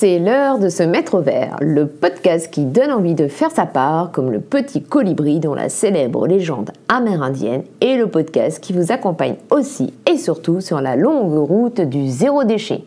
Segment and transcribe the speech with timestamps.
[0.00, 3.66] C'est l'heure de se mettre au vert, le podcast qui donne envie de faire sa
[3.66, 8.92] part, comme le petit colibri dont la célèbre légende amérindienne, et le podcast qui vous
[8.92, 12.82] accompagne aussi et surtout sur la longue route du zéro déchet.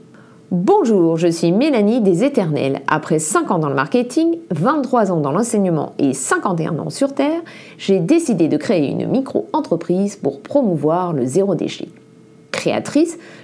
[0.49, 2.79] Bonjour, je suis Mélanie des Éternels.
[2.87, 7.41] Après 5 ans dans le marketing, 23 ans dans l'enseignement et 51 ans sur Terre,
[7.77, 11.89] j'ai décidé de créer une micro-entreprise pour promouvoir le zéro déchet.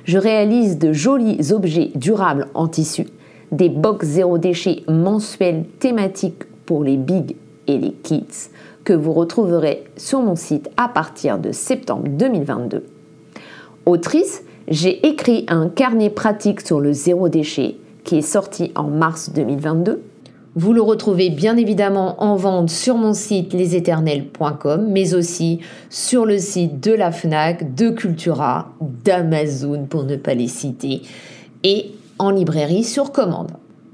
[0.06, 3.06] Je réalise de jolis objets durables en tissu
[3.52, 7.36] des box zéro déchet mensuels thématiques pour les big
[7.68, 8.50] et les kids
[8.84, 12.86] que vous retrouverez sur mon site à partir de septembre 2022.
[13.86, 19.32] Autrice, j'ai écrit un carnet pratique sur le zéro déchet qui est sorti en mars
[19.34, 20.02] 2022.
[20.62, 26.38] Vous le retrouvez bien évidemment en vente sur mon site leséternels.com, mais aussi sur le
[26.38, 28.74] site de la FNAC, de Cultura,
[29.06, 31.04] d'Amazon pour ne pas les citer,
[31.64, 33.52] et en librairie sur commande.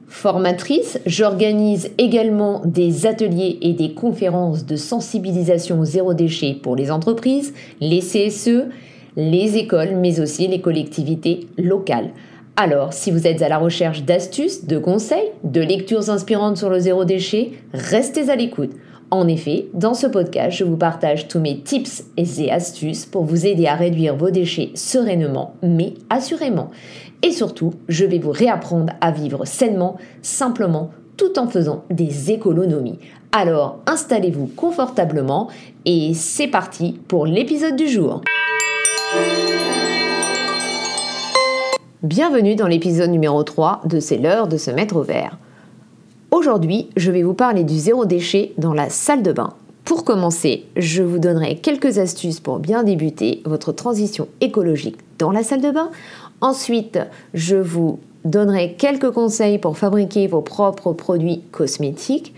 [0.07, 6.89] Formatrice, j'organise également des ateliers et des conférences de sensibilisation au zéro déchet pour les
[6.89, 8.69] entreprises, les CSE,
[9.15, 12.09] les écoles, mais aussi les collectivités locales.
[12.57, 16.79] Alors, si vous êtes à la recherche d'astuces, de conseils, de lectures inspirantes sur le
[16.79, 18.71] zéro déchet, restez à l'écoute.
[19.11, 23.45] En effet, dans ce podcast, je vous partage tous mes tips et astuces pour vous
[23.45, 26.71] aider à réduire vos déchets sereinement, mais assurément.
[27.23, 32.99] Et surtout, je vais vous réapprendre à vivre sainement, simplement, tout en faisant des économies.
[33.33, 35.49] Alors, installez-vous confortablement
[35.85, 38.21] et c'est parti pour l'épisode du jour.
[42.05, 45.39] Bienvenue dans l'épisode numéro 3 de C'est l'heure de se mettre au vert.
[46.29, 49.55] Aujourd'hui, je vais vous parler du zéro déchet dans la salle de bain.
[49.85, 55.41] Pour commencer, je vous donnerai quelques astuces pour bien débuter votre transition écologique dans la
[55.41, 55.89] salle de bain
[56.41, 56.99] Ensuite,
[57.33, 62.35] je vous donnerai quelques conseils pour fabriquer vos propres produits cosmétiques.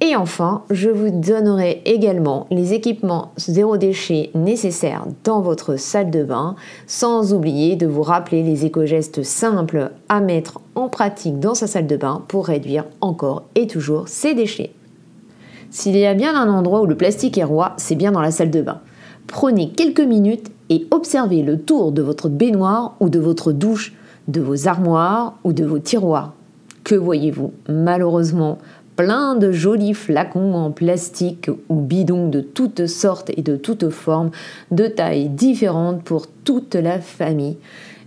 [0.00, 6.22] Et enfin, je vous donnerai également les équipements zéro déchet nécessaires dans votre salle de
[6.22, 6.54] bain,
[6.86, 11.88] sans oublier de vous rappeler les éco-gestes simples à mettre en pratique dans sa salle
[11.88, 14.72] de bain pour réduire encore et toujours ses déchets.
[15.70, 18.30] S'il y a bien un endroit où le plastique est roi, c'est bien dans la
[18.30, 18.80] salle de bain.
[19.26, 23.94] Prenez quelques minutes et observez le tour de votre baignoire ou de votre douche,
[24.28, 26.34] de vos armoires ou de vos tiroirs.
[26.84, 27.52] Que voyez-vous?
[27.68, 28.56] Malheureusement,
[28.98, 34.32] plein de jolis flacons en plastique ou bidons de toutes sortes et de toutes formes,
[34.72, 37.58] de tailles différentes pour toute la famille.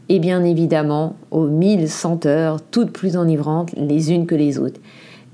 [0.09, 4.81] Et bien évidemment, aux mille senteurs, toutes plus enivrantes les unes que les autres.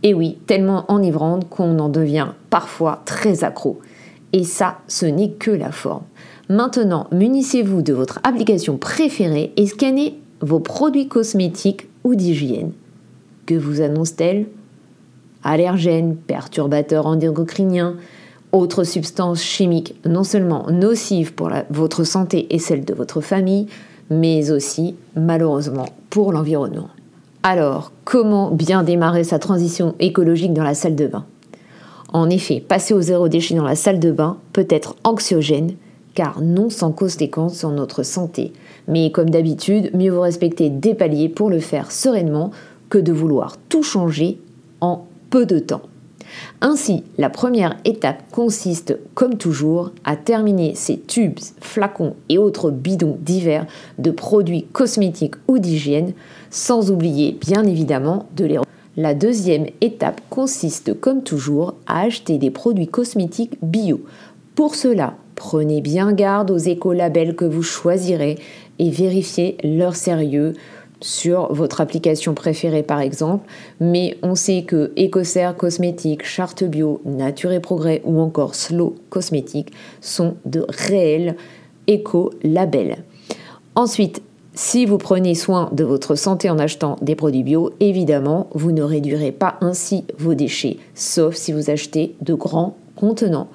[0.03, 3.79] Et oui, tellement enivrantes qu'on en devient parfois très accro.
[4.33, 6.03] Et ça, ce n'est que la forme.
[6.49, 12.73] Maintenant, munissez-vous de votre application préférée et scannez vos produits cosmétiques ou d'hygiène.
[13.47, 14.45] Que vous annonce-t-elle?
[15.47, 17.95] Allergènes, perturbateurs endocriniens,
[18.51, 23.67] autres substances chimiques non seulement nocives pour votre santé et celle de votre famille,
[24.09, 26.89] mais aussi malheureusement pour l'environnement.
[27.43, 31.25] Alors, comment bien démarrer sa transition écologique dans la salle de bain?
[32.11, 35.73] En effet, passer au zéro déchet dans la salle de bain peut être anxiogène,
[36.13, 38.53] car non sans conséquences sur notre santé.
[38.87, 42.51] Mais comme d'habitude, mieux vaut respecter des paliers pour le faire sereinement
[42.89, 44.39] que de vouloir tout changer
[44.81, 45.81] en peu de temps.
[46.61, 53.17] Ainsi, la première étape consiste, comme toujours, à terminer ces tubes, flacons et autres bidons
[53.21, 53.65] divers
[53.97, 56.13] de produits cosmétiques ou d'hygiène,
[56.49, 58.59] sans oublier bien évidemment de les
[58.99, 64.01] la deuxième étape consiste, comme toujours, à acheter des produits cosmétiques bio.
[64.55, 68.39] Pour cela, Prenez bien garde aux écolabels que vous choisirez
[68.79, 70.53] et vérifiez leur sérieux
[71.01, 73.47] sur votre application préférée par exemple,
[73.79, 79.71] mais on sait que Ecocer Cosmétiques, Charte Bio, Nature et Progrès ou encore Slow Cosmétiques
[80.01, 81.35] sont de réels
[81.87, 83.03] écolabels.
[83.75, 84.21] Ensuite,
[84.53, 88.81] si vous prenez soin de votre santé en achetant des produits bio, évidemment, vous ne
[88.81, 93.49] réduirez pas ainsi vos déchets, sauf si vous achetez de grands contenants.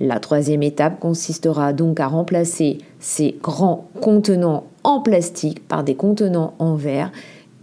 [0.00, 6.54] La troisième étape consistera donc à remplacer ces grands contenants en plastique par des contenants
[6.60, 7.10] en verre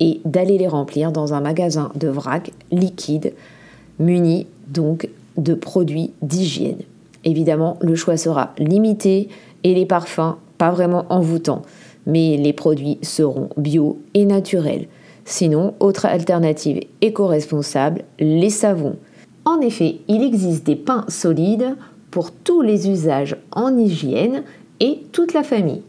[0.02, 3.34] et d'aller les remplir dans un magasin de vrac liquide
[3.98, 6.81] muni donc de produits d'hygiène.
[7.24, 9.30] Évidemment, le choix sera limité
[9.64, 11.62] et les parfums pas vraiment envoûtants,
[12.06, 14.88] mais les produits seront bio et naturels.
[15.24, 18.98] Sinon, autre alternative éco-responsable, les savons.
[19.46, 21.78] En effet, il existe des pains solides
[22.12, 24.44] pour tous les usages en hygiène
[24.81, 25.84] et toute la famille.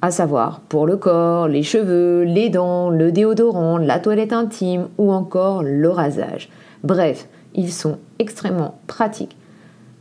[0.00, 5.12] À savoir pour le corps, les cheveux, les dents, le déodorant, la toilette intime ou
[5.12, 6.48] encore le rasage.
[6.84, 9.36] Bref, ils sont extrêmement pratiques.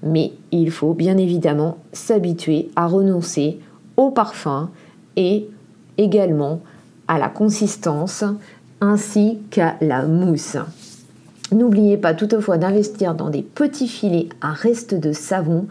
[0.03, 3.59] Mais il faut bien évidemment s'habituer à renoncer
[3.97, 4.69] au parfum
[5.15, 5.49] et
[5.97, 6.61] également
[7.07, 8.23] à la consistance
[8.79, 10.57] ainsi qu'à la mousse.
[11.51, 15.65] N'oubliez pas toutefois d'investir dans des petits filets à reste de savon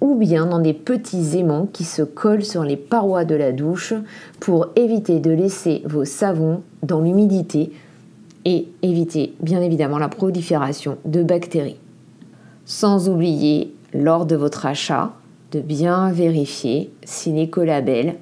[0.00, 3.94] ou bien dans des petits aimants qui se collent sur les parois de la douche
[4.38, 7.72] pour éviter de laisser vos savons dans l'humidité
[8.44, 11.78] et éviter bien évidemment la prolifération de bactéries.
[12.64, 15.12] Sans oublier, lors de votre achat,
[15.52, 18.16] de bien vérifier si l'écolabel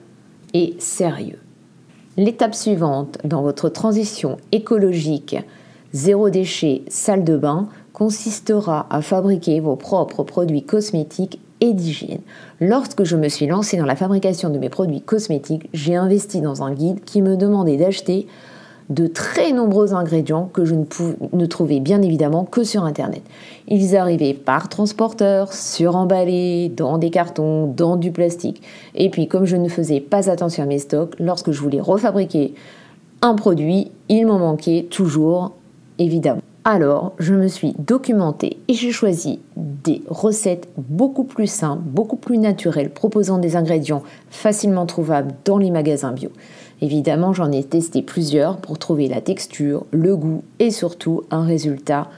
[0.54, 1.38] est sérieux.
[2.16, 5.36] L'étape suivante dans votre transition écologique
[5.92, 12.20] zéro déchet salle de bain consistera à fabriquer vos propres produits cosmétiques et d'hygiène.
[12.60, 16.62] Lorsque je me suis lancée dans la fabrication de mes produits cosmétiques, j'ai investi dans
[16.62, 18.26] un guide qui me demandait d'acheter
[18.88, 20.84] de très nombreux ingrédients que je ne,
[21.34, 23.22] ne, trouvais bien évidemment que sur Internet.
[23.66, 28.62] Ils arrivaient par transporteur, suremballés, dans des cartons, dans du plastique.
[28.94, 32.54] Et puis comme je ne faisais pas attention à mes stocks, lorsque je voulais refabriquer
[33.20, 35.52] un produit, il m'en manquait toujours,
[35.98, 36.40] évidemment.
[36.70, 42.36] Alors, je me suis documentée et j'ai choisi des recettes beaucoup plus simples, beaucoup plus
[42.36, 46.28] naturelles, proposant des ingrédients facilement trouvables dans les magasins bio.
[46.82, 52.08] Évidemment, j'en ai testé plusieurs pour trouver la texture, le goût et surtout un résultat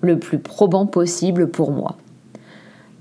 [0.00, 1.98] le plus probant possible pour moi.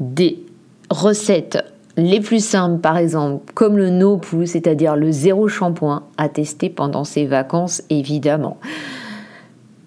[0.01, 0.43] Des
[0.89, 1.63] recettes
[1.95, 7.05] les plus simples, par exemple, comme le no c'est-à-dire le zéro shampoing, à tester pendant
[7.05, 8.57] ses vacances, évidemment.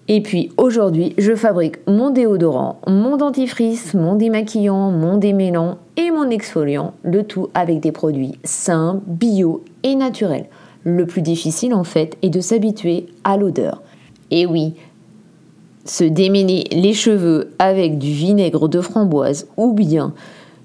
[0.09, 6.29] Et puis aujourd'hui, je fabrique mon déodorant, mon dentifrice, mon démaquillant, mon démêlant et mon
[6.29, 10.47] exfoliant, le tout avec des produits sains, bio et naturels.
[10.83, 13.81] Le plus difficile en fait est de s'habituer à l'odeur.
[14.29, 14.73] Et oui,
[15.85, 20.13] se démêler les cheveux avec du vinaigre de framboise ou bien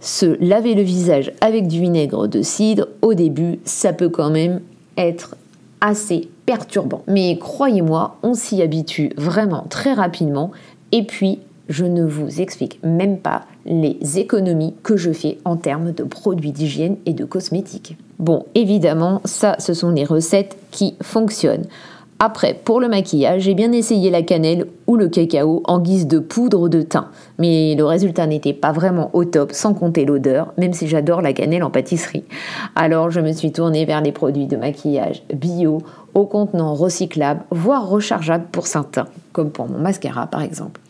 [0.01, 4.61] se laver le visage avec du vinaigre de cidre au début, ça peut quand même
[4.97, 5.37] être
[5.81, 7.03] assez perturbant.
[7.07, 10.51] Mais croyez-moi, on s'y habitue vraiment très rapidement.
[10.93, 15.93] Et puis, je ne vous explique même pas les économies que je fais en termes
[15.93, 17.99] de produits d'hygiène et de cosmétiques.
[18.19, 21.67] Bon, évidemment, ça, ce sont les recettes qui fonctionnent.
[22.21, 26.19] Après, pour le maquillage, j'ai bien essayé la cannelle ou le cacao en guise de
[26.19, 30.73] poudre de teint, mais le résultat n'était pas vraiment au top, sans compter l'odeur, même
[30.73, 32.25] si j'adore la cannelle en pâtisserie.
[32.75, 35.79] Alors je me suis tournée vers les produits de maquillage bio,
[36.15, 40.81] au contenant recyclable, voire rechargeable pour certains, comme pour mon mascara par exemple.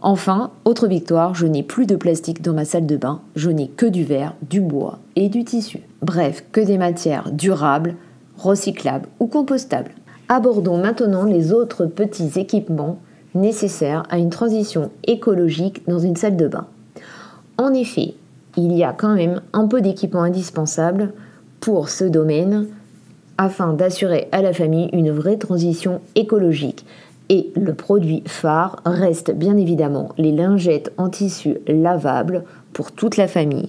[0.00, 3.68] Enfin, autre victoire, je n'ai plus de plastique dans ma salle de bain, je n'ai
[3.68, 5.78] que du verre, du bois et du tissu.
[6.02, 7.94] Bref, que des matières durables,
[8.36, 9.92] recyclables ou compostables.
[10.34, 13.00] Abordons maintenant les autres petits équipements
[13.34, 16.64] nécessaires à une transition écologique dans une salle de bain.
[17.58, 18.14] En effet,
[18.56, 21.12] il y a quand même un peu d'équipement indispensable
[21.60, 22.68] pour ce domaine
[23.36, 26.86] afin d'assurer à la famille une vraie transition écologique.
[27.28, 33.28] Et le produit phare reste bien évidemment les lingettes en tissu lavable pour toute la
[33.28, 33.68] famille.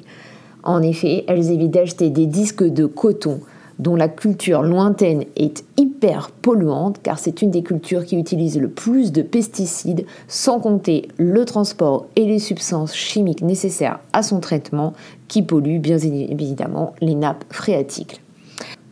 [0.64, 3.42] En effet, elles évitent d'acheter des disques de coton
[3.84, 8.70] dont la culture lointaine est hyper polluante car c'est une des cultures qui utilise le
[8.70, 14.94] plus de pesticides sans compter le transport et les substances chimiques nécessaires à son traitement
[15.28, 18.22] qui polluent bien évidemment les nappes phréatiques.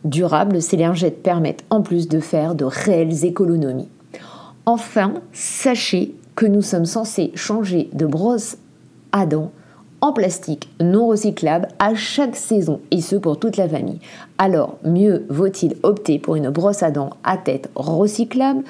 [0.04, 3.88] Durables, ces lingettes permettent en plus de faire de réelles économies.
[4.66, 8.58] Enfin, sachez que nous sommes censés changer de brosse
[9.14, 9.52] à dents
[10.02, 14.00] en plastique non recyclable à chaque saison, et ce pour toute la famille.
[14.38, 18.64] Alors, mieux vaut-il opter pour une brosse à dents à tête recyclable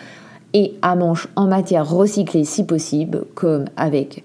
[0.54, 4.24] et à manches en matière recyclée si possible, comme avec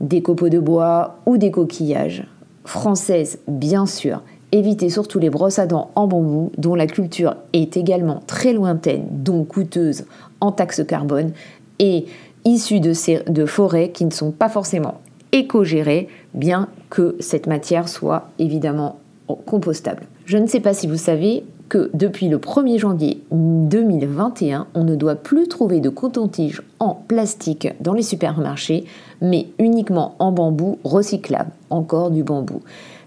[0.00, 2.26] des copeaux de bois ou des coquillages.
[2.64, 4.22] Françaises, bien sûr.
[4.52, 9.06] Évitez surtout les brosses à dents en bambou, dont la culture est également très lointaine,
[9.10, 10.04] donc coûteuse
[10.40, 11.30] en taxes carbone,
[11.78, 12.06] et
[12.44, 12.92] issue de,
[13.30, 14.94] de forêts qui ne sont pas forcément
[15.32, 18.98] éco-gérée, bien que cette matière soit évidemment
[19.46, 20.02] compostable.
[20.26, 24.96] Je ne sais pas si vous savez que depuis le 1er janvier 2021, on ne
[24.96, 28.84] doit plus trouver de coton-tige en plastique dans les supermarchés,
[29.22, 32.62] mais uniquement en bambou recyclable, encore du bambou.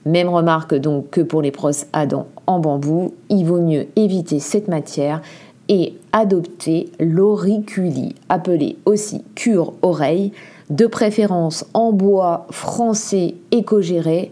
[0.05, 4.39] Même remarque donc que pour les brosses à dents en bambou, il vaut mieux éviter
[4.39, 5.21] cette matière
[5.69, 10.31] et adopter l'auriculi, appelé aussi cure-oreille,
[10.73, 14.31] de préférence en bois français éco-géré,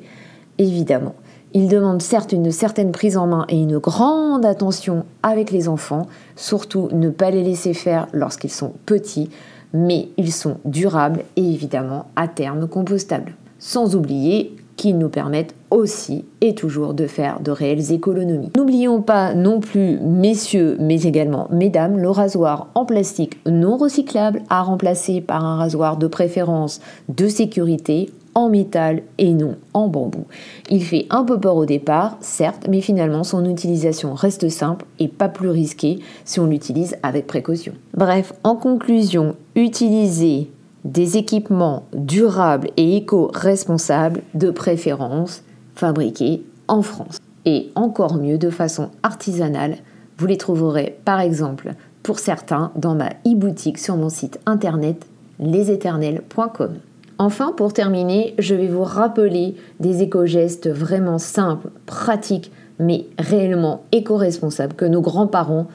[0.57, 1.13] évidemment.
[1.53, 6.07] Il demande certes une certaine prise en main et une grande attention avec les enfants,
[6.35, 9.29] surtout ne pas les laisser faire lorsqu'ils sont petits,
[9.73, 13.35] mais ils sont durables et évidemment à terme compostables.
[13.59, 18.49] Sans oublier qu'ils nous permettent aussi et toujours de faire de réelles économies.
[18.57, 24.63] N'oublions pas non plus, messieurs, mais également mesdames, le rasoir en plastique non recyclable à
[24.63, 30.25] remplacer par un rasoir de préférence de sécurité en métal et non en bambou.
[30.71, 35.09] Il fait un peu peur au départ, certes, mais finalement son utilisation reste simple et
[35.09, 37.73] pas plus risquée si on l'utilise avec précaution.
[37.95, 40.49] Bref, en conclusion, utiliser
[40.85, 45.43] des équipements durables et éco-responsables de préférence
[45.75, 47.17] fabriqués en France.
[47.45, 49.77] Et encore mieux de façon artisanale,
[50.17, 51.73] vous les trouverez par exemple
[52.03, 55.05] pour certains dans ma e-boutique sur mon site internet
[55.39, 56.75] leséternels.com.
[57.17, 64.73] Enfin, pour terminer, je vais vous rappeler des éco-gestes vraiment simples, pratiques, mais réellement éco-responsables
[64.73, 65.67] que nos grands-parents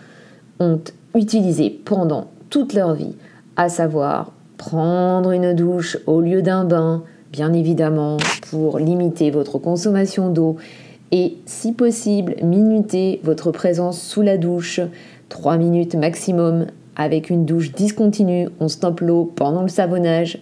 [0.58, 0.80] ont
[1.14, 3.14] utilisés pendant toute leur vie,
[3.56, 8.16] à savoir prendre une douche au lieu d'un bain, bien évidemment,
[8.50, 10.56] pour limiter votre consommation d'eau,
[11.12, 14.80] et si possible, minuter votre présence sous la douche,
[15.28, 20.38] 3 minutes maximum, avec une douche discontinue, on stoppe l'eau pendant le savonnage,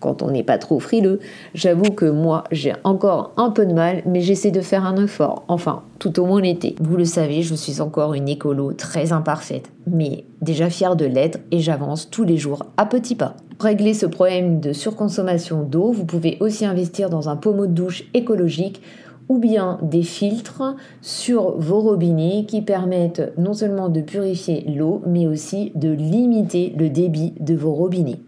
[0.00, 1.20] quand on n'est pas trop frileux.
[1.54, 5.44] J'avoue que moi, j'ai encore un peu de mal, mais j'essaie de faire un effort.
[5.48, 6.76] Enfin, tout au moins l'été.
[6.80, 11.38] Vous le savez, je suis encore une écolo très imparfaite, mais déjà fière de l'être
[11.50, 13.34] et j'avance tous les jours à petits pas.
[13.58, 17.72] Pour régler ce problème de surconsommation d'eau, vous pouvez aussi investir dans un pommeau de
[17.72, 18.82] douche écologique
[19.28, 25.26] ou bien des filtres sur vos robinets qui permettent non seulement de purifier l'eau, mais
[25.26, 28.20] aussi de limiter le débit de vos robinets.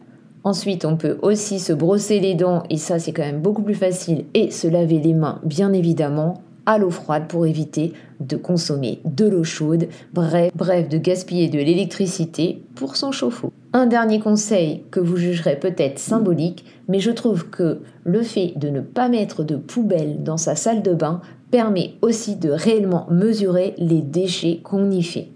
[0.44, 3.74] Ensuite, on peut aussi se brosser les dents, et ça c'est quand même beaucoup plus
[3.74, 9.00] facile, et se laver les mains, bien évidemment, à l'eau froide pour éviter de consommer
[9.06, 13.52] de l'eau chaude, bref, de gaspiller de l'électricité pour son chauffe-eau.
[13.72, 18.68] Un dernier conseil que vous jugerez peut-être symbolique, mais je trouve que le fait de
[18.68, 23.74] ne pas mettre de poubelle dans sa salle de bain permet aussi de réellement mesurer
[23.78, 25.28] les déchets qu'on y fait.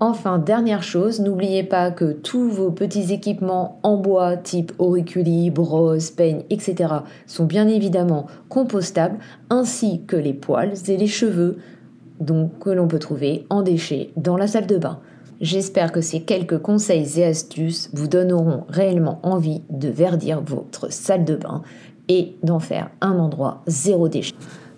[0.00, 6.10] Enfin, dernière chose, n'oubliez pas que tous vos petits équipements en bois type auriculi, brosse,
[6.10, 6.92] peigne, etc.
[7.26, 9.18] sont bien évidemment compostables,
[9.50, 11.58] ainsi que les poils et les cheveux
[12.18, 14.98] donc, que l'on peut trouver en déchets dans la salle de bain.
[15.40, 21.24] J'espère que ces quelques conseils et astuces vous donneront réellement envie de verdir votre salle
[21.24, 21.62] de bain
[22.08, 24.34] et d'en faire un endroit zéro déchet.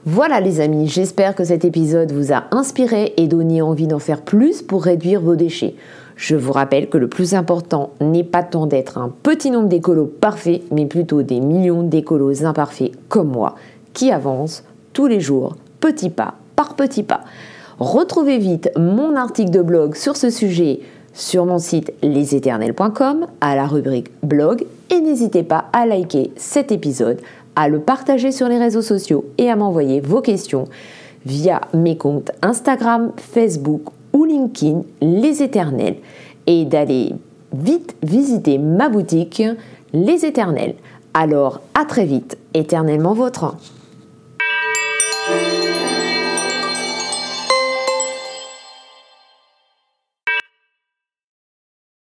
[0.08, 4.22] Voilà les amis, j'espère que cet épisode vous a inspiré et donné envie d'en faire
[4.22, 5.74] plus pour réduire vos déchets.
[6.14, 10.06] Je vous rappelle que le plus important n'est pas tant d'être un petit nombre d'écolos
[10.06, 13.56] parfaits, mais plutôt des millions d'écolos imparfaits comme moi,
[13.94, 17.22] qui avancent tous les jours, petit pas par petit pas.
[17.80, 20.82] Retrouvez vite mon article de blog sur ce sujet
[21.14, 27.18] sur mon site leséternels.com à la rubrique blog et n'hésitez pas à liker cet épisode,
[27.56, 30.68] à le partager sur les réseaux sociaux et à m'envoyer vos questions
[31.24, 33.82] via mes comptes Instagram, Facebook
[34.12, 35.96] ou LinkedIn Les Éternels
[36.46, 37.12] et d'aller
[37.52, 39.42] vite visiter ma boutique
[39.92, 40.74] Les Éternels.
[41.14, 43.56] Alors à très vite, éternellement votre.